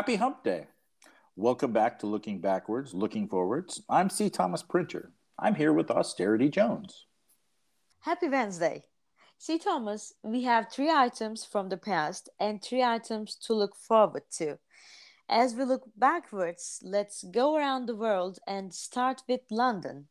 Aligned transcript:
Happy 0.00 0.16
Hump 0.16 0.42
Day. 0.42 0.66
Welcome 1.36 1.74
back 1.74 1.98
to 1.98 2.06
Looking 2.06 2.40
Backwards, 2.40 2.94
Looking 2.94 3.28
Forwards. 3.28 3.82
I'm 3.86 4.08
C. 4.08 4.30
Thomas 4.30 4.62
Printer. 4.62 5.12
I'm 5.38 5.54
here 5.54 5.74
with 5.74 5.90
Austerity 5.90 6.48
Jones. 6.48 7.04
Happy 8.00 8.26
Wednesday. 8.26 8.84
C. 9.36 9.58
Thomas, 9.58 10.14
we 10.22 10.44
have 10.44 10.72
three 10.72 10.88
items 10.88 11.44
from 11.44 11.68
the 11.68 11.76
past 11.76 12.30
and 12.40 12.62
three 12.62 12.82
items 12.82 13.34
to 13.44 13.52
look 13.52 13.76
forward 13.76 14.22
to. 14.38 14.56
As 15.28 15.54
we 15.54 15.64
look 15.64 15.82
backwards, 15.98 16.80
let's 16.82 17.22
go 17.24 17.54
around 17.54 17.84
the 17.84 17.94
world 17.94 18.38
and 18.46 18.72
start 18.72 19.20
with 19.28 19.42
London. 19.50 20.08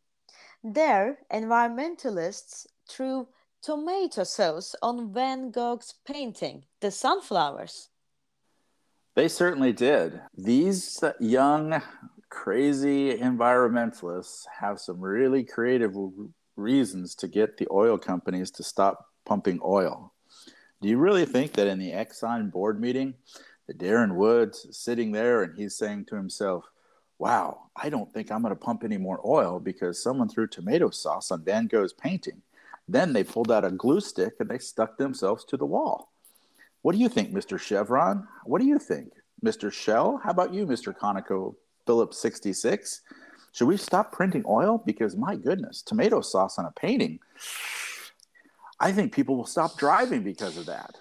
There, 0.63 1.17
environmentalists 1.33 2.67
threw 2.87 3.27
tomato 3.63 4.23
sauce 4.23 4.75
on 4.83 5.11
Van 5.11 5.49
Gogh's 5.49 5.95
painting, 6.05 6.65
The 6.79 6.91
Sunflowers. 6.91 7.89
They 9.15 9.27
certainly 9.27 9.73
did. 9.73 10.21
These 10.37 11.03
young, 11.19 11.81
crazy 12.29 13.17
environmentalists 13.17 14.45
have 14.59 14.79
some 14.79 15.01
really 15.01 15.43
creative 15.43 15.95
reasons 16.55 17.15
to 17.15 17.27
get 17.27 17.57
the 17.57 17.67
oil 17.71 17.97
companies 17.97 18.51
to 18.51 18.63
stop 18.63 19.07
pumping 19.25 19.59
oil. 19.63 20.13
Do 20.81 20.87
you 20.87 20.97
really 20.97 21.25
think 21.25 21.53
that 21.53 21.67
in 21.67 21.79
the 21.79 21.91
Exxon 21.91 22.51
board 22.51 22.79
meeting, 22.79 23.15
that 23.67 23.77
Darren 23.77 24.15
Woods 24.15 24.67
sitting 24.71 25.11
there 25.11 25.43
and 25.43 25.57
he's 25.57 25.75
saying 25.75 26.05
to 26.05 26.15
himself, 26.15 26.65
Wow, 27.17 27.69
I 27.75 27.89
don't 27.89 28.11
think 28.13 28.31
I'm 28.31 28.41
going 28.41 28.53
to 28.53 28.59
pump 28.59 28.83
any 28.85 28.97
more 28.97 29.19
oil 29.25 29.59
because 29.59 30.01
someone 30.01 30.29
threw 30.29 30.47
tomato 30.47 30.89
sauce 30.89 31.31
on 31.31 31.43
Van 31.43 31.67
Gogh's 31.67 31.91
painting. 31.91 32.41
Then 32.87 33.11
they 33.11 33.25
pulled 33.25 33.51
out 33.51 33.65
a 33.65 33.71
glue 33.71 33.99
stick 33.99 34.35
and 34.39 34.49
they 34.49 34.57
stuck 34.57 34.97
themselves 34.97 35.43
to 35.45 35.57
the 35.57 35.65
wall. 35.65 36.13
What 36.81 36.93
do 36.93 36.99
you 36.99 37.09
think, 37.09 37.33
Mr. 37.33 37.59
Chevron? 37.59 38.27
What 38.45 38.61
do 38.61 38.67
you 38.67 38.79
think, 38.79 39.11
Mr. 39.43 39.71
Shell? 39.71 40.21
How 40.23 40.31
about 40.31 40.53
you, 40.53 40.65
Mr. 40.65 40.95
Conoco 40.95 41.55
Phillips 41.85 42.19
66? 42.19 43.01
Should 43.51 43.67
we 43.67 43.77
stop 43.77 44.11
printing 44.11 44.43
oil? 44.47 44.81
Because 44.85 45.15
my 45.15 45.35
goodness, 45.35 45.81
tomato 45.81 46.21
sauce 46.21 46.57
on 46.57 46.65
a 46.65 46.71
painting. 46.71 47.19
I 48.79 48.91
think 48.91 49.13
people 49.13 49.35
will 49.35 49.45
stop 49.45 49.77
driving 49.77 50.23
because 50.23 50.57
of 50.57 50.67
that. 50.67 50.95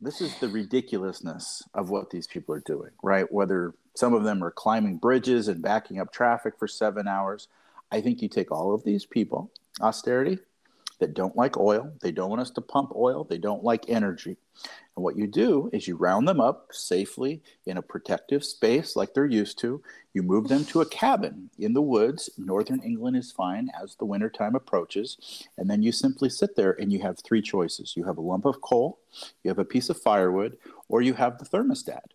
This 0.00 0.20
is 0.20 0.36
the 0.38 0.48
ridiculousness 0.48 1.62
of 1.72 1.88
what 1.88 2.10
these 2.10 2.26
people 2.26 2.54
are 2.54 2.60
doing, 2.60 2.90
right? 3.02 3.30
Whether 3.32 3.74
some 3.94 4.12
of 4.12 4.24
them 4.24 4.42
are 4.42 4.50
climbing 4.50 4.98
bridges 4.98 5.48
and 5.48 5.62
backing 5.62 6.00
up 6.00 6.12
traffic 6.12 6.54
for 6.58 6.68
seven 6.68 7.06
hours. 7.08 7.48
I 7.90 8.00
think 8.00 8.20
you 8.20 8.28
take 8.28 8.50
all 8.50 8.74
of 8.74 8.84
these 8.84 9.06
people, 9.06 9.50
austerity, 9.80 10.38
that 10.98 11.14
don't 11.14 11.36
like 11.36 11.56
oil. 11.56 11.92
They 12.00 12.12
don't 12.12 12.30
want 12.30 12.40
us 12.40 12.50
to 12.52 12.60
pump 12.60 12.92
oil. 12.94 13.24
They 13.24 13.38
don't 13.38 13.64
like 13.64 13.88
energy. 13.88 14.36
And 14.96 15.04
what 15.04 15.16
you 15.16 15.26
do 15.26 15.68
is 15.72 15.86
you 15.86 15.96
round 15.96 16.26
them 16.26 16.40
up 16.40 16.68
safely 16.72 17.42
in 17.66 17.76
a 17.76 17.82
protective 17.82 18.44
space 18.44 18.96
like 18.96 19.12
they're 19.12 19.26
used 19.26 19.58
to. 19.58 19.82
You 20.14 20.22
move 20.22 20.48
them 20.48 20.64
to 20.66 20.80
a 20.80 20.86
cabin 20.86 21.50
in 21.58 21.74
the 21.74 21.82
woods. 21.82 22.30
Northern 22.38 22.80
England 22.80 23.16
is 23.16 23.30
fine 23.30 23.70
as 23.80 23.96
the 23.96 24.06
wintertime 24.06 24.54
approaches. 24.54 25.46
And 25.58 25.68
then 25.68 25.82
you 25.82 25.92
simply 25.92 26.30
sit 26.30 26.56
there 26.56 26.72
and 26.72 26.90
you 26.90 27.00
have 27.02 27.18
three 27.18 27.42
choices 27.42 27.94
you 27.96 28.04
have 28.04 28.18
a 28.18 28.22
lump 28.22 28.46
of 28.46 28.60
coal, 28.62 28.98
you 29.44 29.50
have 29.50 29.58
a 29.58 29.64
piece 29.64 29.90
of 29.90 30.00
firewood, 30.00 30.56
or 30.88 31.02
you 31.02 31.14
have 31.14 31.38
the 31.38 31.44
thermostat. 31.44 32.12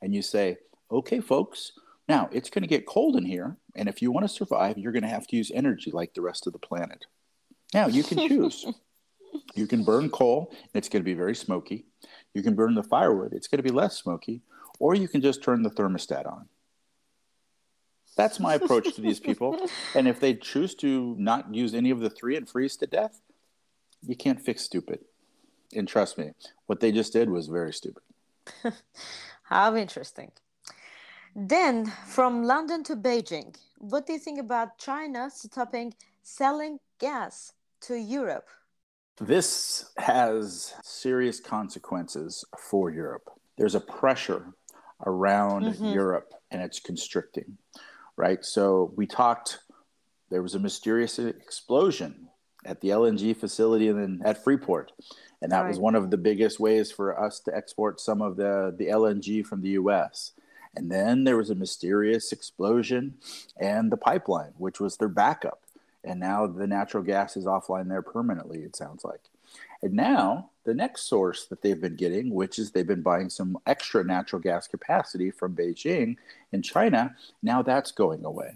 And 0.00 0.14
you 0.14 0.22
say, 0.22 0.58
okay, 0.90 1.20
folks, 1.20 1.72
now 2.08 2.28
it's 2.32 2.50
going 2.50 2.62
to 2.62 2.68
get 2.68 2.86
cold 2.86 3.16
in 3.16 3.24
here. 3.24 3.56
And 3.74 3.88
if 3.88 4.00
you 4.00 4.10
want 4.10 4.24
to 4.24 4.32
survive, 4.32 4.78
you're 4.78 4.92
going 4.92 5.02
to 5.02 5.08
have 5.08 5.26
to 5.28 5.36
use 5.36 5.50
energy 5.54 5.90
like 5.90 6.14
the 6.14 6.22
rest 6.22 6.46
of 6.46 6.52
the 6.52 6.58
planet. 6.58 7.06
Now 7.74 7.88
you 7.88 8.04
can 8.04 8.28
choose. 8.28 8.64
you 9.54 9.66
can 9.66 9.84
burn 9.84 10.08
coal, 10.10 10.48
and 10.52 10.70
it's 10.74 10.88
going 10.88 11.02
to 11.02 11.04
be 11.04 11.14
very 11.14 11.34
smoky. 11.34 11.86
You 12.32 12.42
can 12.42 12.54
burn 12.54 12.74
the 12.74 12.82
firewood, 12.82 13.32
it's 13.32 13.48
going 13.48 13.58
to 13.58 13.62
be 13.62 13.74
less 13.74 13.96
smoky, 13.98 14.42
or 14.78 14.94
you 14.94 15.08
can 15.08 15.20
just 15.20 15.42
turn 15.42 15.62
the 15.62 15.70
thermostat 15.70 16.26
on. 16.26 16.48
That's 18.16 18.38
my 18.38 18.54
approach 18.54 18.94
to 18.94 19.00
these 19.00 19.20
people. 19.20 19.58
And 19.96 20.06
if 20.08 20.20
they 20.20 20.34
choose 20.34 20.74
to 20.76 21.16
not 21.18 21.52
use 21.54 21.74
any 21.74 21.90
of 21.90 22.00
the 22.00 22.10
three 22.10 22.36
and 22.36 22.48
freeze 22.48 22.76
to 22.76 22.86
death, 22.86 23.20
you 24.02 24.16
can't 24.16 24.40
fix 24.40 24.62
stupid. 24.62 25.00
And 25.74 25.88
trust 25.88 26.18
me, 26.18 26.32
what 26.66 26.80
they 26.80 26.92
just 26.92 27.12
did 27.12 27.28
was 27.30 27.48
very 27.48 27.72
stupid. 27.72 28.02
How 29.44 29.76
interesting. 29.76 30.30
Then, 31.34 31.92
from 32.06 32.44
London 32.44 32.84
to 32.84 32.96
Beijing, 32.96 33.56
what 33.78 34.06
do 34.06 34.12
you 34.12 34.18
think 34.20 34.38
about 34.38 34.78
China 34.78 35.30
stopping 35.30 35.94
selling 36.22 36.78
gas 36.98 37.52
to 37.86 37.96
Europe? 37.96 38.48
This 39.20 39.90
has 39.98 40.74
serious 40.82 41.38
consequences 41.38 42.44
for 42.58 42.90
Europe. 42.90 43.30
There's 43.56 43.74
a 43.74 43.80
pressure 43.80 44.46
around 45.06 45.64
mm-hmm. 45.64 45.92
Europe 45.92 46.32
and 46.50 46.62
it's 46.62 46.80
constricting, 46.80 47.58
right? 48.16 48.44
So 48.44 48.92
we 48.96 49.06
talked, 49.06 49.58
there 50.30 50.42
was 50.42 50.54
a 50.54 50.58
mysterious 50.58 51.18
explosion 51.18 52.28
at 52.64 52.80
the 52.80 52.88
LNG 52.88 53.36
facility 53.36 53.88
and 53.88 54.00
then 54.00 54.22
at 54.24 54.42
Freeport. 54.42 54.92
And 55.42 55.52
that 55.52 55.60
right. 55.60 55.68
was 55.68 55.78
one 55.78 55.94
of 55.94 56.10
the 56.10 56.16
biggest 56.16 56.58
ways 56.58 56.90
for 56.90 57.22
us 57.22 57.40
to 57.40 57.54
export 57.54 58.00
some 58.00 58.22
of 58.22 58.36
the, 58.36 58.74
the 58.76 58.86
LNG 58.86 59.44
from 59.44 59.60
the 59.60 59.70
US. 59.70 60.32
And 60.74 60.90
then 60.90 61.24
there 61.24 61.36
was 61.36 61.50
a 61.50 61.54
mysterious 61.54 62.32
explosion 62.32 63.14
and 63.60 63.92
the 63.92 63.96
pipeline, 63.96 64.54
which 64.56 64.80
was 64.80 64.96
their 64.96 65.08
backup 65.08 65.63
and 66.04 66.20
now 66.20 66.46
the 66.46 66.66
natural 66.66 67.02
gas 67.02 67.36
is 67.36 67.44
offline 67.44 67.88
there 67.88 68.02
permanently 68.02 68.60
it 68.60 68.76
sounds 68.76 69.04
like. 69.04 69.20
And 69.82 69.94
now 69.94 70.50
the 70.64 70.74
next 70.74 71.02
source 71.08 71.46
that 71.46 71.62
they've 71.62 71.80
been 71.80 71.96
getting 71.96 72.30
which 72.30 72.58
is 72.58 72.70
they've 72.70 72.86
been 72.86 73.02
buying 73.02 73.30
some 73.30 73.58
extra 73.66 74.04
natural 74.04 74.40
gas 74.40 74.66
capacity 74.66 75.30
from 75.30 75.54
beijing 75.54 76.16
in 76.52 76.62
china 76.62 77.14
now 77.42 77.62
that's 77.62 77.92
going 77.92 78.24
away. 78.24 78.54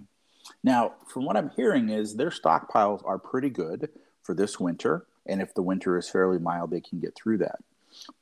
Now 0.63 0.95
from 1.07 1.25
what 1.25 1.37
i'm 1.37 1.51
hearing 1.51 1.89
is 1.91 2.15
their 2.15 2.31
stockpiles 2.31 3.07
are 3.07 3.19
pretty 3.19 3.51
good 3.51 3.89
for 4.23 4.35
this 4.35 4.59
winter 4.59 5.07
and 5.27 5.43
if 5.43 5.55
the 5.55 5.63
winter 5.63 5.99
is 5.99 6.09
fairly 6.09 6.39
mild 6.39 6.71
they 6.71 6.81
can 6.81 7.01
get 7.01 7.15
through 7.15 7.39
that. 7.39 7.61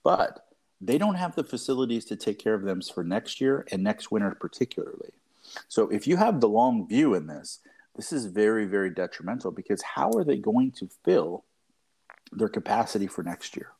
But 0.02 0.46
they 0.80 0.98
don't 0.98 1.14
have 1.14 1.34
the 1.34 1.44
facilities 1.44 2.04
to 2.06 2.16
take 2.16 2.38
care 2.38 2.54
of 2.54 2.62
them 2.62 2.80
for 2.82 3.02
next 3.02 3.40
year 3.40 3.66
and 3.72 3.82
next 3.82 4.10
winter 4.10 4.36
particularly. 4.38 5.10
So 5.68 5.88
if 5.88 6.06
you 6.06 6.16
have 6.16 6.40
the 6.40 6.48
long 6.48 6.86
view 6.88 7.14
in 7.14 7.26
this 7.26 7.60
this 7.96 8.12
is 8.12 8.26
very, 8.26 8.66
very 8.66 8.90
detrimental 8.90 9.50
because 9.50 9.82
how 9.82 10.10
are 10.16 10.24
they 10.24 10.36
going 10.36 10.70
to 10.72 10.88
fill 11.04 11.44
their 12.30 12.48
capacity 12.48 13.06
for 13.06 13.22
next 13.22 13.56
year? 13.56 13.72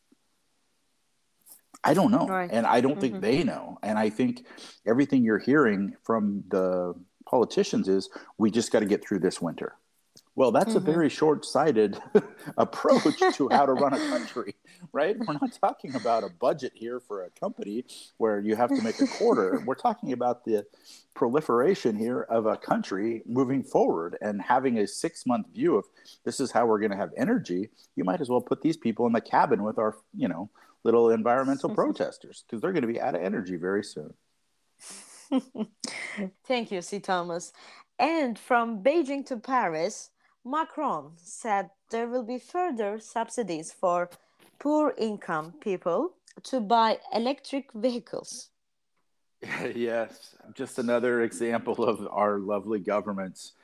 I 1.84 1.94
don't 1.94 2.10
know. 2.10 2.26
Right. 2.26 2.50
And 2.50 2.66
I 2.66 2.80
don't 2.80 2.92
mm-hmm. 2.92 3.00
think 3.00 3.20
they 3.20 3.44
know. 3.44 3.78
And 3.82 3.98
I 3.98 4.10
think 4.10 4.44
everything 4.86 5.22
you're 5.22 5.38
hearing 5.38 5.94
from 6.02 6.42
the 6.48 6.94
politicians 7.28 7.88
is 7.88 8.08
we 8.38 8.50
just 8.50 8.72
got 8.72 8.80
to 8.80 8.86
get 8.86 9.06
through 9.06 9.20
this 9.20 9.40
winter. 9.40 9.74
Well, 10.36 10.52
that's 10.52 10.74
mm-hmm. 10.74 10.88
a 10.88 10.92
very 10.92 11.08
short 11.08 11.46
sighted 11.46 11.98
approach 12.58 13.18
to 13.36 13.48
how 13.50 13.64
to 13.64 13.72
run 13.72 13.94
a 13.94 13.98
country, 13.98 14.54
right? 14.92 15.16
We're 15.18 15.32
not 15.32 15.58
talking 15.58 15.94
about 15.94 16.24
a 16.24 16.28
budget 16.28 16.72
here 16.74 17.00
for 17.00 17.24
a 17.24 17.30
company 17.30 17.86
where 18.18 18.38
you 18.38 18.54
have 18.54 18.68
to 18.68 18.82
make 18.82 19.00
a 19.00 19.06
quarter. 19.06 19.62
We're 19.66 19.74
talking 19.74 20.12
about 20.12 20.44
the 20.44 20.66
proliferation 21.14 21.96
here 21.96 22.20
of 22.28 22.44
a 22.44 22.58
country 22.58 23.22
moving 23.24 23.64
forward 23.64 24.18
and 24.20 24.42
having 24.42 24.78
a 24.78 24.86
six 24.86 25.24
month 25.24 25.46
view 25.54 25.76
of 25.76 25.86
this 26.24 26.38
is 26.38 26.50
how 26.50 26.66
we're 26.66 26.80
going 26.80 26.90
to 26.90 26.96
have 26.98 27.12
energy. 27.16 27.70
You 27.96 28.04
might 28.04 28.20
as 28.20 28.28
well 28.28 28.42
put 28.42 28.60
these 28.60 28.76
people 28.76 29.06
in 29.06 29.14
the 29.14 29.22
cabin 29.22 29.62
with 29.62 29.78
our, 29.78 29.96
you 30.14 30.28
know, 30.28 30.50
little 30.84 31.08
environmental 31.08 31.70
protesters 31.74 32.44
because 32.46 32.60
they're 32.60 32.72
going 32.72 32.82
to 32.82 32.92
be 32.92 33.00
out 33.00 33.14
of 33.14 33.22
energy 33.22 33.56
very 33.56 33.82
soon. 33.82 34.12
Thank 36.46 36.70
you, 36.70 36.82
C. 36.82 37.00
Thomas. 37.00 37.54
And 37.98 38.38
from 38.38 38.82
Beijing 38.82 39.24
to 39.26 39.38
Paris, 39.38 40.10
Macron 40.46 41.10
said 41.16 41.70
there 41.90 42.06
will 42.06 42.22
be 42.22 42.38
further 42.38 43.00
subsidies 43.00 43.72
for 43.72 44.08
poor 44.60 44.94
income 44.96 45.52
people 45.60 46.12
to 46.44 46.60
buy 46.60 46.98
electric 47.12 47.72
vehicles. 47.72 48.50
yes, 49.74 50.36
just 50.54 50.78
another 50.78 51.22
example 51.22 51.82
of 51.82 52.06
our 52.12 52.38
lovely 52.38 52.78
governments 52.78 53.54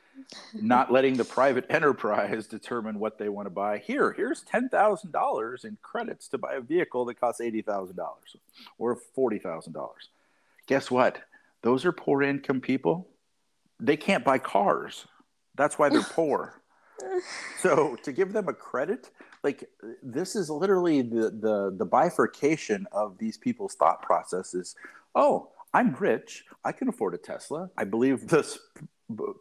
not 0.55 0.93
letting 0.93 1.17
the 1.17 1.25
private 1.25 1.64
enterprise 1.70 2.46
determine 2.49 2.99
what 2.99 3.17
they 3.17 3.29
want 3.29 3.46
to 3.46 3.50
buy. 3.50 3.79
Here, 3.79 4.12
here's 4.12 4.43
$10,000 4.44 5.64
in 5.64 5.79
credits 5.82 6.29
to 6.29 6.38
buy 6.38 6.55
a 6.55 6.61
vehicle 6.61 7.05
that 7.06 7.20
costs 7.20 7.40
$80,000 7.40 7.96
or 8.79 8.99
$40,000. 9.17 9.88
Guess 10.67 10.90
what? 10.90 11.20
Those 11.62 11.84
are 11.84 11.93
poor 11.93 12.23
income 12.23 12.61
people. 12.61 13.08
They 13.79 13.96
can't 13.96 14.25
buy 14.25 14.38
cars. 14.38 15.06
That's 15.55 15.79
why 15.79 15.88
they're 15.88 16.02
poor 16.11 16.62
so 17.61 17.97
to 18.03 18.12
give 18.12 18.33
them 18.33 18.49
a 18.49 18.53
credit 18.53 19.11
like 19.43 19.69
this 20.03 20.37
is 20.37 20.50
literally 20.50 21.03
the, 21.03 21.31
the 21.31 21.75
the 21.77 21.85
bifurcation 21.85 22.87
of 22.93 23.19
these 23.19 23.37
people's 23.37 23.75
thought 23.75 24.03
processes. 24.03 24.77
Oh 25.15 25.49
i'm 25.75 25.94
rich. 25.94 26.44
I 26.65 26.73
can 26.73 26.89
afford 26.89 27.15
a 27.15 27.19
tesla. 27.19 27.71
I 27.77 27.85
believe 27.85 28.29
this 28.29 28.59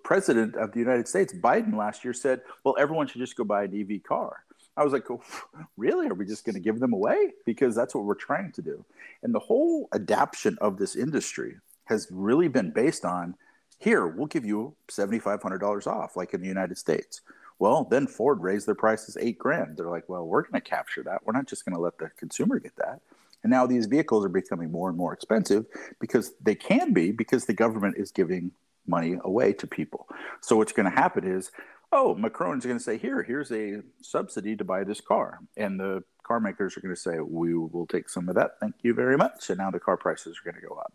president 0.03 0.55
of 0.55 0.73
the 0.73 0.79
united 0.79 1.07
states 1.07 1.33
biden 1.33 1.75
last 1.77 2.03
year 2.03 2.13
said 2.13 2.41
well 2.65 2.75
everyone 2.77 3.07
should 3.07 3.21
just 3.21 3.37
go 3.37 3.43
buy 3.43 3.63
an 3.63 3.79
ev 3.79 4.03
car. 4.03 4.43
I 4.77 4.83
was 4.83 4.93
like 4.93 5.09
oh, 5.09 5.21
really? 5.77 6.07
Are 6.07 6.13
we 6.13 6.25
just 6.25 6.45
going 6.45 6.55
to 6.55 6.61
give 6.61 6.79
them 6.79 6.93
away? 6.93 7.31
Because 7.45 7.75
that's 7.75 7.93
what 7.93 8.05
we're 8.05 8.15
trying 8.15 8.51
to 8.53 8.61
do. 8.61 8.85
And 9.23 9.33
the 9.33 9.39
whole 9.39 9.87
adaptation 9.93 10.57
of 10.61 10.77
this 10.77 10.95
industry 10.95 11.57
has 11.85 12.07
really 12.09 12.47
been 12.47 12.71
based 12.71 13.05
on 13.05 13.35
here, 13.81 14.05
we'll 14.05 14.27
give 14.27 14.45
you 14.45 14.75
$7,500 14.89 15.87
off, 15.87 16.15
like 16.15 16.35
in 16.35 16.41
the 16.41 16.47
United 16.47 16.77
States. 16.77 17.21
Well, 17.61 17.83
then 17.83 18.07
Ford 18.07 18.41
raised 18.41 18.65
their 18.67 18.73
prices 18.73 19.15
eight 19.19 19.37
grand. 19.37 19.77
They're 19.77 19.87
like, 19.87 20.09
well, 20.09 20.25
we're 20.25 20.41
going 20.41 20.59
to 20.59 20.61
capture 20.61 21.03
that. 21.03 21.23
We're 21.23 21.33
not 21.33 21.45
just 21.45 21.63
going 21.63 21.75
to 21.75 21.79
let 21.79 21.95
the 21.99 22.09
consumer 22.17 22.57
get 22.57 22.75
that. 22.77 23.01
And 23.43 23.51
now 23.51 23.67
these 23.67 23.85
vehicles 23.85 24.25
are 24.25 24.29
becoming 24.29 24.71
more 24.71 24.89
and 24.89 24.97
more 24.97 25.13
expensive 25.13 25.67
because 25.99 26.33
they 26.41 26.55
can 26.55 26.91
be 26.91 27.11
because 27.11 27.45
the 27.45 27.53
government 27.53 27.97
is 27.99 28.09
giving 28.09 28.49
money 28.87 29.19
away 29.23 29.53
to 29.53 29.67
people. 29.67 30.07
So 30.41 30.55
what's 30.55 30.71
going 30.71 30.89
to 30.89 30.95
happen 30.95 31.23
is, 31.23 31.51
oh, 31.91 32.15
Macron's 32.15 32.65
going 32.65 32.79
to 32.79 32.83
say, 32.83 32.97
here, 32.97 33.21
here's 33.21 33.51
a 33.51 33.83
subsidy 34.01 34.55
to 34.55 34.63
buy 34.63 34.83
this 34.83 34.99
car. 34.99 35.37
And 35.55 35.79
the 35.79 36.03
car 36.23 36.39
makers 36.39 36.75
are 36.75 36.81
going 36.81 36.95
to 36.95 36.99
say, 36.99 37.19
we 37.19 37.53
will 37.53 37.85
take 37.85 38.09
some 38.09 38.27
of 38.27 38.33
that. 38.33 38.59
Thank 38.59 38.73
you 38.81 38.95
very 38.95 39.17
much. 39.17 39.51
And 39.51 39.59
now 39.59 39.69
the 39.69 39.79
car 39.79 39.97
prices 39.97 40.35
are 40.39 40.51
going 40.51 40.59
to 40.59 40.67
go 40.67 40.77
up. 40.77 40.93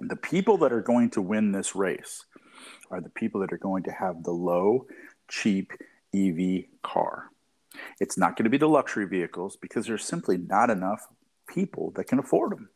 The 0.00 0.16
people 0.16 0.58
that 0.58 0.72
are 0.72 0.82
going 0.82 1.08
to 1.10 1.22
win 1.22 1.52
this 1.52 1.74
race 1.74 2.26
are 2.90 3.00
the 3.00 3.08
people 3.08 3.40
that 3.40 3.52
are 3.52 3.58
going 3.58 3.84
to 3.84 3.92
have 3.92 4.22
the 4.22 4.32
low, 4.32 4.86
cheap 5.28 5.72
EV 6.14 6.64
car. 6.82 7.30
It's 8.00 8.18
not 8.18 8.36
going 8.36 8.44
to 8.44 8.50
be 8.50 8.58
the 8.58 8.68
luxury 8.68 9.06
vehicles 9.06 9.56
because 9.56 9.86
there's 9.86 10.04
simply 10.04 10.36
not 10.36 10.70
enough 10.70 11.06
people 11.48 11.92
that 11.96 12.06
can 12.06 12.18
afford 12.18 12.52
them. 12.52 12.70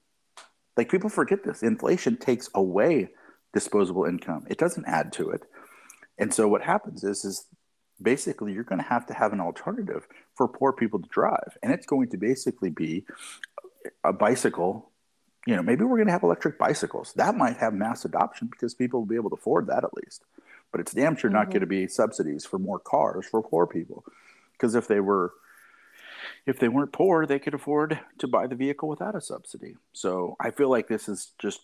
Like 0.77 0.91
people 0.91 1.11
forget 1.11 1.45
this. 1.45 1.63
Inflation 1.63 2.17
takes 2.17 2.49
away 2.55 3.11
disposable 3.53 4.05
income. 4.05 4.47
It 4.49 4.59
doesn't 4.59 4.87
add 4.87 5.13
to 5.15 5.31
it. 5.31 5.43
And 6.19 6.33
so 6.33 6.49
what 6.49 6.63
happens 6.63 7.05
is 7.05 7.25
is 7.25 7.47
basically 8.01 8.53
you're 8.53 8.65
going 8.65 8.81
to 8.81 8.89
have 8.89 9.07
to 9.07 9.15
have 9.15 9.33
an 9.33 9.41
alternative 9.41 10.07
for 10.35 10.49
poor 10.49 10.73
people 10.73 11.01
to 11.01 11.09
drive. 11.09 11.57
And 11.63 11.73
it's 11.73 11.87
going 11.87 12.09
to 12.11 12.17
basically 12.17 12.71
be 12.71 13.05
a 14.05 14.13
bicycle. 14.13 14.91
You 15.47 15.57
know, 15.57 15.63
maybe 15.63 15.85
we're 15.85 15.97
going 15.97 16.07
to 16.07 16.13
have 16.13 16.23
electric 16.23 16.59
bicycles. 16.59 17.13
That 17.15 17.37
might 17.37 17.57
have 17.59 17.75
mass 17.75 18.05
adoption 18.05 18.49
because 18.51 18.75
people 18.75 19.01
will 19.01 19.07
be 19.07 19.17
able 19.17 19.31
to 19.31 19.37
afford 19.37 19.67
that 19.67 19.85
at 19.85 19.95
least. 19.95 20.25
But 20.73 20.81
it's 20.81 20.93
damn 20.93 21.17
sure 21.17 21.31
mm-hmm. 21.31 21.39
not 21.39 21.51
going 21.51 21.61
to 21.61 21.67
be 21.67 21.87
subsidies 21.87 22.45
for 22.45 22.59
more 22.59 22.79
cars 22.79 23.27
for 23.31 23.43
poor 23.43 23.67
people. 23.67 24.05
Because 24.53 24.75
if 24.75 24.89
they 24.89 25.01
were 25.01 25.33
if 26.47 26.59
they 26.59 26.69
weren't 26.69 26.93
poor, 26.93 27.27
they 27.27 27.39
could 27.39 27.55
afford 27.55 28.01
to 28.19 28.27
buy 28.27 28.47
the 28.47 28.57
vehicle 28.57 28.89
without 28.89 29.15
a 29.15 29.21
subsidy. 29.21 29.77
So 29.93 30.37
I 30.41 30.51
feel 30.51 30.71
like 30.71 30.89
this 30.89 31.09
is 31.09 31.33
just 31.39 31.61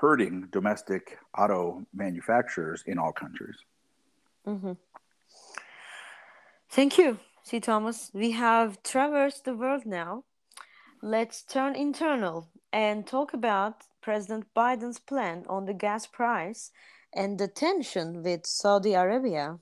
hurting 0.00 0.48
domestic 0.50 1.18
auto 1.36 1.86
manufacturers 1.94 2.82
in 2.86 2.98
all 2.98 3.12
countries. 3.12 3.56
Mm-hmm. 4.46 4.72
Thank 6.70 6.98
you, 6.98 7.18
C. 7.44 7.60
Thomas. 7.60 8.10
We 8.12 8.32
have 8.32 8.82
traversed 8.82 9.44
the 9.44 9.54
world 9.54 9.86
now. 9.86 10.24
Let's 11.02 11.42
turn 11.42 11.76
internal 11.76 12.48
and 12.72 13.06
talk 13.06 13.34
about 13.34 13.84
President 14.00 14.46
Biden's 14.54 14.98
plan 14.98 15.44
on 15.48 15.66
the 15.66 15.74
gas 15.74 16.06
price 16.06 16.70
and 17.14 17.38
the 17.38 17.48
tension 17.48 18.22
with 18.22 18.46
Saudi 18.46 18.94
Arabia. 18.94 19.58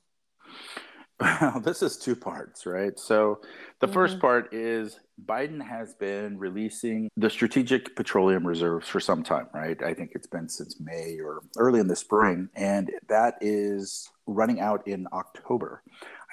Well, 1.19 1.60
this 1.64 1.82
is 1.82 1.96
two 1.96 2.14
parts, 2.14 2.66
right? 2.66 2.98
So 2.98 3.40
the 3.81 3.87
mm-hmm. 3.87 3.94
first 3.94 4.20
part 4.20 4.52
is 4.52 5.00
Biden 5.25 5.66
has 5.66 5.94
been 5.94 6.38
releasing 6.38 7.08
the 7.16 7.31
strategic 7.31 7.96
petroleum 7.96 8.46
reserves 8.46 8.87
for 8.87 9.00
some 9.00 9.22
time, 9.22 9.48
right? 9.54 9.82
I 9.82 9.94
think 9.94 10.12
it's 10.14 10.26
been 10.26 10.48
since 10.48 10.78
May 10.78 11.19
or 11.19 11.40
early 11.56 11.81
in 11.81 11.88
the 11.88 11.96
spring, 11.96 12.50
and 12.54 12.90
that 13.08 13.37
is 13.40 14.10
running 14.26 14.60
out 14.60 14.87
in 14.87 15.06
October. 15.12 15.82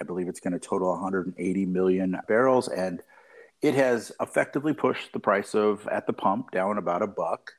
I 0.01 0.04
believe 0.04 0.27
it's 0.27 0.42
going 0.42 0.54
to 0.54 0.60
total 0.60 0.92
180 0.92 1.65
million 1.65 2.19
barrels, 2.27 2.68
and 2.68 3.01
it 3.62 3.75
has 3.75 4.12
effectively 4.19 4.74
pushed 4.74 5.13
the 5.13 5.19
price 5.19 5.56
of 5.56 5.88
at 5.88 6.07
the 6.07 6.13
pump 6.13 6.51
down 6.51 6.77
about 6.77 7.01
a 7.01 7.07
buck 7.07 7.51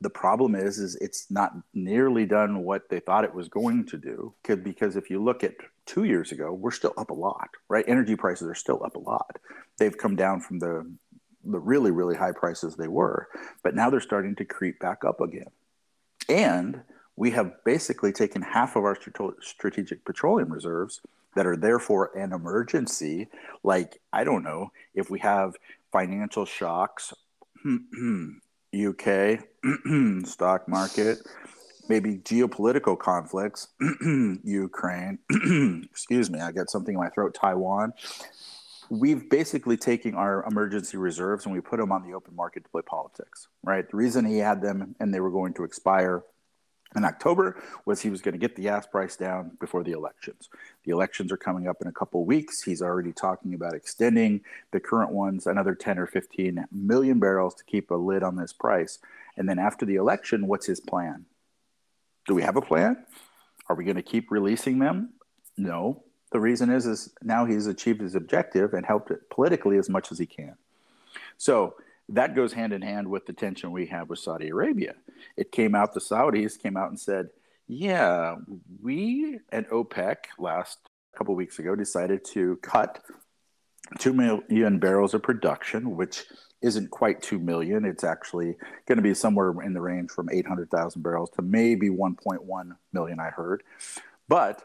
the 0.00 0.10
problem 0.10 0.54
is, 0.54 0.78
is 0.78 0.96
it's 0.96 1.30
not 1.30 1.52
nearly 1.72 2.26
done 2.26 2.62
what 2.62 2.88
they 2.88 3.00
thought 3.00 3.24
it 3.24 3.34
was 3.34 3.48
going 3.48 3.84
to 3.86 3.98
do. 3.98 4.34
Because 4.42 4.96
if 4.96 5.10
you 5.10 5.22
look 5.22 5.42
at 5.42 5.54
two 5.86 6.04
years 6.04 6.32
ago, 6.32 6.52
we're 6.52 6.70
still 6.70 6.94
up 6.96 7.10
a 7.10 7.14
lot, 7.14 7.50
right? 7.68 7.84
Energy 7.88 8.16
prices 8.16 8.48
are 8.48 8.54
still 8.54 8.82
up 8.84 8.96
a 8.96 9.00
lot. 9.00 9.38
They've 9.78 9.96
come 9.96 10.16
down 10.16 10.40
from 10.40 10.58
the 10.58 10.90
the 11.46 11.58
really 11.58 11.90
really 11.90 12.16
high 12.16 12.32
prices 12.32 12.74
they 12.74 12.88
were, 12.88 13.28
but 13.62 13.74
now 13.74 13.90
they're 13.90 14.00
starting 14.00 14.34
to 14.36 14.46
creep 14.46 14.80
back 14.80 15.04
up 15.04 15.20
again. 15.20 15.50
And 16.28 16.80
we 17.16 17.32
have 17.32 17.62
basically 17.64 18.12
taken 18.12 18.40
half 18.40 18.76
of 18.76 18.84
our 18.84 18.96
strategic 19.40 20.04
petroleum 20.06 20.50
reserves 20.50 21.00
that 21.36 21.46
are 21.46 21.56
there 21.56 21.78
for 21.78 22.16
an 22.16 22.32
emergency. 22.32 23.28
Like 23.62 24.00
I 24.12 24.24
don't 24.24 24.42
know 24.42 24.70
if 24.94 25.10
we 25.10 25.18
have 25.20 25.56
financial 25.92 26.46
shocks. 26.46 27.12
Hmm, 27.64 28.40
UK, 28.74 29.40
stock 30.26 30.68
market, 30.68 31.18
maybe 31.88 32.16
geopolitical 32.16 32.98
conflicts, 32.98 33.68
Ukraine, 34.44 35.18
excuse 35.90 36.30
me, 36.30 36.40
I 36.40 36.52
got 36.52 36.70
something 36.70 36.94
in 36.94 37.00
my 37.00 37.08
throat, 37.10 37.34
Taiwan. 37.34 37.92
We've 38.90 39.28
basically 39.30 39.76
taken 39.76 40.14
our 40.14 40.44
emergency 40.44 40.98
reserves 40.98 41.46
and 41.46 41.54
we 41.54 41.60
put 41.60 41.78
them 41.78 41.90
on 41.90 42.06
the 42.06 42.14
open 42.14 42.36
market 42.36 42.64
to 42.64 42.70
play 42.70 42.82
politics, 42.82 43.48
right? 43.62 43.88
The 43.88 43.96
reason 43.96 44.24
he 44.24 44.38
had 44.38 44.60
them 44.60 44.94
and 45.00 45.12
they 45.12 45.20
were 45.20 45.30
going 45.30 45.54
to 45.54 45.64
expire 45.64 46.22
in 46.94 47.04
October 47.04 47.62
was 47.84 48.00
he 48.00 48.10
was 48.10 48.20
going 48.20 48.32
to 48.32 48.38
get 48.38 48.56
the 48.56 48.62
gas 48.62 48.86
price 48.86 49.16
down 49.16 49.52
before 49.60 49.82
the 49.82 49.92
elections. 49.92 50.48
The 50.84 50.92
elections 50.92 51.32
are 51.32 51.36
coming 51.36 51.66
up 51.66 51.80
in 51.80 51.88
a 51.88 51.92
couple 51.92 52.24
weeks. 52.24 52.62
He's 52.62 52.82
already 52.82 53.12
talking 53.12 53.54
about 53.54 53.74
extending 53.74 54.42
the 54.70 54.80
current 54.80 55.10
ones 55.10 55.46
another 55.46 55.74
10 55.74 55.98
or 55.98 56.06
15 56.06 56.66
million 56.70 57.18
barrels 57.18 57.54
to 57.56 57.64
keep 57.64 57.90
a 57.90 57.94
lid 57.94 58.22
on 58.22 58.36
this 58.36 58.52
price. 58.52 58.98
And 59.36 59.48
then 59.48 59.58
after 59.58 59.84
the 59.84 59.96
election, 59.96 60.46
what's 60.46 60.66
his 60.66 60.80
plan? 60.80 61.24
Do 62.26 62.34
we 62.34 62.42
have 62.42 62.56
a 62.56 62.62
plan? 62.62 63.04
Are 63.68 63.76
we 63.76 63.84
going 63.84 63.96
to 63.96 64.02
keep 64.02 64.30
releasing 64.30 64.78
them? 64.78 65.14
No. 65.56 66.04
The 66.32 66.40
reason 66.40 66.70
is 66.70 66.86
is 66.86 67.12
now 67.22 67.44
he's 67.44 67.66
achieved 67.66 68.00
his 68.00 68.14
objective 68.14 68.74
and 68.74 68.84
helped 68.84 69.10
it 69.10 69.30
politically 69.30 69.78
as 69.78 69.88
much 69.88 70.10
as 70.10 70.18
he 70.18 70.26
can. 70.26 70.56
So 71.38 71.74
that 72.10 72.34
goes 72.34 72.52
hand 72.52 72.72
in 72.72 72.82
hand 72.82 73.08
with 73.08 73.26
the 73.26 73.32
tension 73.32 73.72
we 73.72 73.86
have 73.86 74.08
with 74.08 74.18
Saudi 74.18 74.48
Arabia. 74.48 74.94
It 75.36 75.52
came 75.52 75.74
out, 75.74 75.94
the 75.94 76.00
Saudis 76.00 76.60
came 76.60 76.76
out 76.76 76.90
and 76.90 77.00
said, 77.00 77.28
yeah, 77.66 78.36
we 78.82 79.38
at 79.50 79.70
OPEC 79.70 80.16
last 80.38 80.78
couple 81.16 81.34
weeks 81.34 81.58
ago 81.58 81.74
decided 81.74 82.24
to 82.24 82.56
cut 82.62 83.00
2 83.98 84.12
million 84.12 84.78
barrels 84.78 85.14
of 85.14 85.22
production, 85.22 85.96
which 85.96 86.24
isn't 86.62 86.90
quite 86.90 87.22
2 87.22 87.38
million. 87.38 87.84
It's 87.84 88.04
actually 88.04 88.56
going 88.86 88.96
to 88.96 89.02
be 89.02 89.14
somewhere 89.14 89.54
in 89.62 89.72
the 89.72 89.80
range 89.80 90.10
from 90.10 90.28
800,000 90.30 91.02
barrels 91.02 91.30
to 91.30 91.42
maybe 91.42 91.90
1.1 91.90 92.70
million, 92.92 93.20
I 93.20 93.30
heard. 93.30 93.62
But 94.28 94.62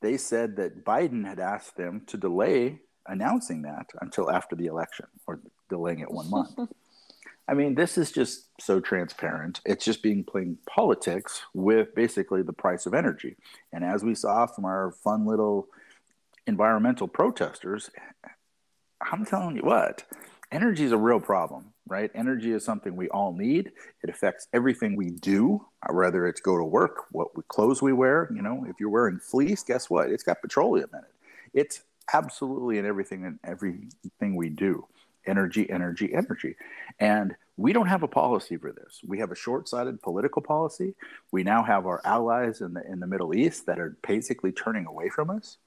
they 0.00 0.16
said 0.16 0.56
that 0.56 0.84
Biden 0.84 1.26
had 1.26 1.38
asked 1.38 1.76
them 1.76 2.02
to 2.06 2.16
delay 2.16 2.80
announcing 3.06 3.62
that 3.62 3.86
until 4.00 4.30
after 4.30 4.56
the 4.56 4.66
election 4.66 5.06
or 5.26 5.40
delaying 5.74 5.98
it 5.98 6.10
one 6.10 6.30
month. 6.30 6.56
I 7.48 7.52
mean, 7.52 7.74
this 7.74 7.98
is 7.98 8.10
just 8.10 8.48
so 8.60 8.80
transparent. 8.80 9.60
It's 9.66 9.84
just 9.84 10.02
being 10.02 10.24
playing 10.24 10.58
politics 10.66 11.42
with 11.52 11.94
basically 11.94 12.42
the 12.42 12.54
price 12.54 12.86
of 12.86 12.94
energy. 12.94 13.36
And 13.72 13.84
as 13.84 14.02
we 14.02 14.14
saw 14.14 14.46
from 14.46 14.64
our 14.64 14.92
fun 14.92 15.26
little 15.26 15.68
environmental 16.46 17.06
protesters, 17.06 17.90
I'm 19.00 19.26
telling 19.26 19.56
you 19.56 19.62
what, 19.62 20.04
energy 20.50 20.84
is 20.84 20.92
a 20.92 20.96
real 20.96 21.20
problem, 21.20 21.74
right? 21.86 22.10
Energy 22.14 22.52
is 22.52 22.64
something 22.64 22.96
we 22.96 23.10
all 23.10 23.34
need. 23.34 23.72
It 24.02 24.08
affects 24.08 24.48
everything 24.54 24.96
we 24.96 25.10
do, 25.10 25.66
uh, 25.82 25.92
whether 25.92 26.26
it's 26.26 26.40
go 26.40 26.56
to 26.56 26.64
work, 26.64 27.04
what 27.10 27.28
clothes 27.48 27.82
we 27.82 27.92
wear. 27.92 28.30
You 28.34 28.40
know, 28.40 28.64
if 28.66 28.76
you're 28.80 28.88
wearing 28.88 29.18
fleece, 29.18 29.62
guess 29.62 29.90
what? 29.90 30.08
It's 30.08 30.22
got 30.22 30.40
petroleum 30.40 30.88
in 30.94 31.00
it. 31.00 31.12
It's 31.52 31.82
absolutely 32.14 32.78
in 32.78 32.86
everything 32.86 33.26
and 33.26 33.38
everything 33.44 34.36
we 34.36 34.48
do 34.48 34.86
energy, 35.26 35.68
energy, 35.68 36.12
energy. 36.12 36.56
And 36.98 37.34
we 37.56 37.72
don't 37.72 37.86
have 37.86 38.02
a 38.02 38.08
policy 38.08 38.56
for 38.56 38.72
this. 38.72 39.00
We 39.06 39.18
have 39.20 39.30
a 39.30 39.36
short-sighted 39.36 40.02
political 40.02 40.42
policy. 40.42 40.94
We 41.30 41.44
now 41.44 41.62
have 41.62 41.86
our 41.86 42.00
allies 42.04 42.60
in 42.60 42.74
the 42.74 42.82
in 42.90 43.00
the 43.00 43.06
Middle 43.06 43.34
East 43.34 43.66
that 43.66 43.78
are 43.78 43.96
basically 44.06 44.52
turning 44.52 44.86
away 44.86 45.08
from 45.08 45.30
us. 45.30 45.58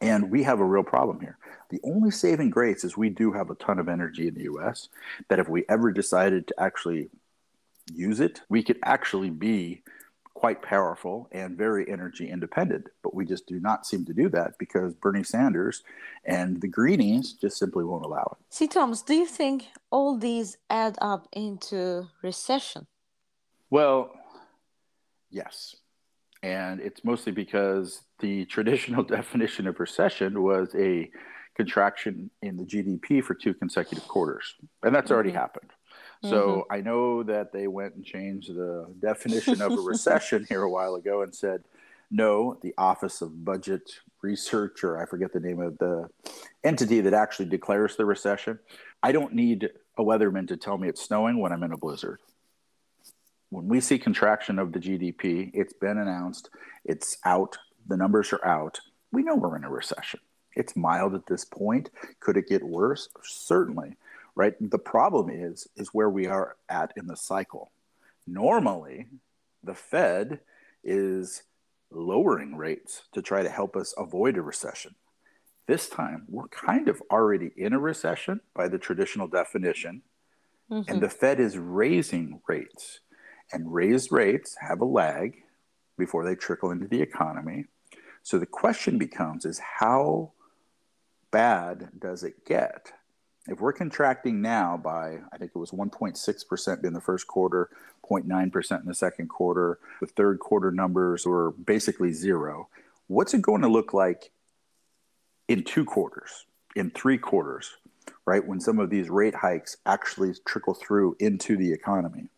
And 0.00 0.30
we 0.30 0.44
have 0.44 0.60
a 0.60 0.64
real 0.64 0.84
problem 0.84 1.20
here. 1.20 1.38
The 1.70 1.80
only 1.82 2.10
saving 2.10 2.50
grace 2.50 2.84
is 2.84 2.96
we 2.96 3.10
do 3.10 3.32
have 3.32 3.50
a 3.50 3.56
ton 3.56 3.78
of 3.78 3.88
energy 3.88 4.28
in 4.28 4.34
the 4.34 4.44
US 4.44 4.88
that 5.28 5.40
if 5.40 5.48
we 5.48 5.64
ever 5.68 5.90
decided 5.90 6.46
to 6.48 6.54
actually 6.60 7.10
use 7.92 8.20
it, 8.20 8.40
we 8.48 8.62
could 8.62 8.78
actually 8.84 9.30
be 9.30 9.82
quite 10.38 10.62
powerful 10.62 11.28
and 11.32 11.58
very 11.58 11.90
energy 11.90 12.30
independent. 12.30 12.86
But 13.02 13.12
we 13.12 13.24
just 13.24 13.48
do 13.48 13.58
not 13.58 13.84
seem 13.84 14.04
to 14.04 14.12
do 14.12 14.28
that 14.28 14.52
because 14.56 14.94
Bernie 14.94 15.24
Sanders 15.24 15.82
and 16.24 16.60
the 16.60 16.68
Greenies 16.68 17.32
just 17.32 17.58
simply 17.58 17.84
won't 17.84 18.04
allow 18.04 18.36
it. 18.38 18.44
C. 18.48 18.68
Thomas, 18.68 19.02
do 19.02 19.14
you 19.14 19.26
think 19.26 19.66
all 19.90 20.16
these 20.16 20.56
add 20.70 20.96
up 21.00 21.26
into 21.32 22.08
recession? 22.22 22.86
Well, 23.68 24.12
yes. 25.28 25.74
And 26.44 26.80
it's 26.80 27.02
mostly 27.04 27.32
because 27.32 28.02
the 28.20 28.44
traditional 28.54 29.02
definition 29.02 29.66
of 29.66 29.80
recession 29.80 30.40
was 30.44 30.72
a 30.76 31.10
contraction 31.56 32.30
in 32.42 32.56
the 32.56 32.64
GDP 32.64 33.24
for 33.24 33.34
two 33.34 33.54
consecutive 33.54 34.06
quarters. 34.06 34.54
And 34.84 34.94
that's 34.94 35.10
already 35.10 35.30
mm-hmm. 35.30 35.38
happened. 35.38 35.70
So 36.22 36.30
mm-hmm. 36.30 36.72
I 36.72 36.80
know 36.80 37.22
that 37.22 37.52
they 37.52 37.68
went 37.68 37.94
and 37.94 38.04
changed 38.04 38.54
the 38.54 38.86
definition 39.00 39.62
of 39.62 39.72
a 39.72 39.80
recession 39.80 40.46
here 40.48 40.62
a 40.62 40.70
while 40.70 40.94
ago 40.94 41.22
and 41.22 41.34
said, 41.34 41.62
no, 42.10 42.58
the 42.62 42.74
Office 42.78 43.20
of 43.20 43.44
Budget 43.44 43.90
Research, 44.22 44.82
or 44.82 45.00
I 45.00 45.06
forget 45.06 45.32
the 45.32 45.40
name 45.40 45.60
of 45.60 45.78
the 45.78 46.08
entity 46.64 47.00
that 47.02 47.14
actually 47.14 47.48
declares 47.48 47.96
the 47.96 48.06
recession. 48.06 48.58
I 49.02 49.12
don't 49.12 49.34
need 49.34 49.70
a 49.96 50.02
weatherman 50.02 50.48
to 50.48 50.56
tell 50.56 50.78
me 50.78 50.88
it's 50.88 51.04
snowing 51.04 51.38
when 51.38 51.52
I'm 51.52 51.62
in 51.62 51.72
a 51.72 51.76
blizzard. 51.76 52.18
When 53.50 53.68
we 53.68 53.80
see 53.80 53.98
contraction 53.98 54.58
of 54.58 54.72
the 54.72 54.78
GDP, 54.78 55.50
it's 55.54 55.72
been 55.72 55.98
announced, 55.98 56.50
it's 56.84 57.18
out, 57.24 57.56
the 57.86 57.96
numbers 57.96 58.32
are 58.32 58.44
out. 58.44 58.80
We 59.12 59.22
know 59.22 59.36
we're 59.36 59.56
in 59.56 59.64
a 59.64 59.70
recession. 59.70 60.20
It's 60.54 60.76
mild 60.76 61.14
at 61.14 61.26
this 61.26 61.44
point. 61.44 61.90
Could 62.20 62.36
it 62.36 62.48
get 62.48 62.62
worse? 62.62 63.08
Certainly 63.22 63.96
right? 64.38 64.54
The 64.60 64.78
problem 64.78 65.28
is 65.28 65.66
is 65.76 65.88
where 65.88 66.08
we 66.08 66.28
are 66.28 66.56
at 66.68 66.92
in 66.96 67.08
the 67.08 67.16
cycle. 67.16 67.72
Normally, 68.24 69.06
the 69.64 69.74
Fed 69.74 70.38
is 70.84 71.42
lowering 71.90 72.54
rates 72.54 73.02
to 73.12 73.20
try 73.20 73.42
to 73.42 73.48
help 73.48 73.74
us 73.74 73.92
avoid 73.98 74.38
a 74.38 74.42
recession. 74.42 74.94
This 75.66 75.88
time, 75.88 76.24
we're 76.28 76.48
kind 76.48 76.88
of 76.88 77.02
already 77.10 77.50
in 77.56 77.72
a 77.72 77.80
recession 77.80 78.40
by 78.54 78.68
the 78.68 78.78
traditional 78.78 79.26
definition, 79.26 80.02
mm-hmm. 80.70 80.88
and 80.88 81.02
the 81.02 81.10
Fed 81.10 81.40
is 81.40 81.58
raising 81.58 82.40
rates. 82.46 83.00
And 83.52 83.74
raised 83.74 84.12
rates 84.12 84.56
have 84.60 84.80
a 84.80 84.84
lag 84.84 85.42
before 85.98 86.24
they 86.24 86.36
trickle 86.36 86.70
into 86.70 86.86
the 86.86 87.02
economy. 87.02 87.64
So 88.22 88.38
the 88.38 88.46
question 88.46 88.98
becomes 88.98 89.44
is 89.44 89.58
how 89.58 90.32
bad 91.32 91.88
does 91.98 92.22
it 92.22 92.44
get? 92.44 92.92
If 93.50 93.60
we're 93.60 93.72
contracting 93.72 94.42
now 94.42 94.76
by, 94.76 95.18
I 95.32 95.38
think 95.38 95.52
it 95.54 95.58
was 95.58 95.70
1.6% 95.70 96.84
in 96.84 96.92
the 96.92 97.00
first 97.00 97.26
quarter, 97.26 97.70
0.9% 98.08 98.80
in 98.80 98.86
the 98.86 98.94
second 98.94 99.28
quarter, 99.28 99.78
the 100.00 100.06
third 100.06 100.38
quarter 100.38 100.70
numbers 100.70 101.26
were 101.26 101.52
basically 101.52 102.12
zero. 102.12 102.68
What's 103.06 103.34
it 103.34 103.42
going 103.42 103.62
to 103.62 103.68
look 103.68 103.94
like 103.94 104.30
in 105.48 105.64
two 105.64 105.84
quarters, 105.84 106.46
in 106.76 106.90
three 106.90 107.18
quarters, 107.18 107.76
right? 108.26 108.46
When 108.46 108.60
some 108.60 108.78
of 108.78 108.90
these 108.90 109.08
rate 109.08 109.34
hikes 109.34 109.76
actually 109.86 110.34
trickle 110.44 110.74
through 110.74 111.16
into 111.18 111.56
the 111.56 111.72
economy? 111.72 112.28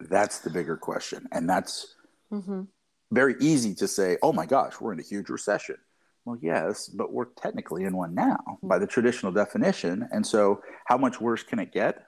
That's 0.00 0.40
the 0.40 0.50
bigger 0.50 0.76
question. 0.76 1.28
And 1.30 1.48
that's 1.48 1.94
mm-hmm. 2.32 2.62
very 3.12 3.36
easy 3.40 3.74
to 3.76 3.86
say, 3.86 4.16
oh 4.22 4.32
my 4.32 4.46
gosh, 4.46 4.80
we're 4.80 4.92
in 4.92 5.00
a 5.00 5.04
huge 5.04 5.28
recession. 5.28 5.76
Well, 6.24 6.38
yes, 6.40 6.88
but 6.88 7.12
we're 7.12 7.26
technically 7.26 7.84
in 7.84 7.96
one 7.96 8.14
now 8.14 8.38
mm-hmm. 8.48 8.68
by 8.68 8.78
the 8.78 8.86
traditional 8.86 9.32
definition. 9.32 10.08
And 10.12 10.26
so, 10.26 10.62
how 10.86 10.98
much 10.98 11.20
worse 11.20 11.42
can 11.42 11.58
it 11.58 11.72
get? 11.72 12.06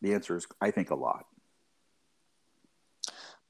The 0.00 0.14
answer 0.14 0.36
is, 0.36 0.46
I 0.60 0.70
think, 0.70 0.90
a 0.90 0.94
lot. 0.94 1.26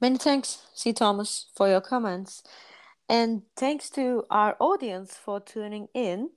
Many 0.01 0.17
thanks, 0.17 0.63
C. 0.73 0.93
Thomas, 0.93 1.47
for 1.55 1.67
your 1.67 1.81
comments. 1.81 2.41
And 3.07 3.41
thanks 3.55 3.89
to 3.91 4.23
our 4.29 4.55
audience 4.59 5.17
for 5.17 5.39
tuning 5.39 5.87
in. 5.93 6.29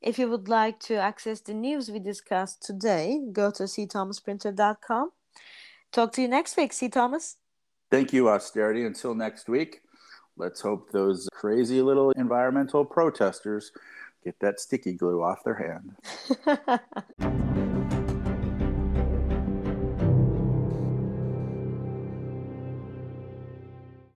If 0.00 0.18
you 0.18 0.28
would 0.30 0.48
like 0.48 0.80
to 0.80 0.96
access 0.96 1.40
the 1.40 1.54
news 1.54 1.90
we 1.90 1.98
discussed 1.98 2.62
today, 2.62 3.20
go 3.32 3.50
to 3.52 3.64
cthomasprinter.com. 3.64 5.10
Talk 5.92 6.12
to 6.12 6.22
you 6.22 6.28
next 6.28 6.56
week, 6.56 6.72
C. 6.72 6.88
Thomas. 6.88 7.36
Thank 7.90 8.12
you, 8.12 8.28
Austerity. 8.28 8.84
Until 8.84 9.14
next 9.14 9.48
week. 9.48 9.82
Let's 10.36 10.60
hope 10.60 10.90
those 10.90 11.28
crazy 11.32 11.80
little 11.80 12.10
environmental 12.12 12.84
protesters 12.84 13.72
get 14.22 14.38
that 14.40 14.60
sticky 14.60 14.92
glue 14.92 15.22
off 15.22 15.44
their 15.44 15.54
hand. 15.54 17.40